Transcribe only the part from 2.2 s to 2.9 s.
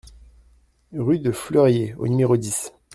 dix